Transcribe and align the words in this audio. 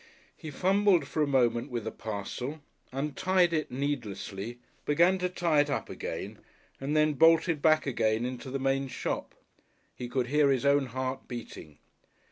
He 0.35 0.49
fumbled 0.49 1.07
for 1.07 1.21
a 1.21 1.27
moment 1.27 1.69
with 1.69 1.85
a 1.85 1.91
parcel, 1.91 2.63
untied 2.91 3.53
it 3.53 3.69
needlessly, 3.69 4.57
began 4.83 5.19
to 5.19 5.29
tie 5.29 5.59
it 5.59 5.69
up 5.69 5.91
again 5.91 6.39
and 6.79 6.97
then 6.97 7.13
bolted 7.13 7.61
back 7.61 7.85
again 7.85 8.25
into 8.25 8.49
the 8.49 8.57
main 8.57 8.87
shop. 8.87 9.35
He 9.93 10.09
could 10.09 10.25
hear 10.25 10.49
his 10.49 10.65
own 10.65 10.87
heart 10.87 11.27
beating. 11.27 11.77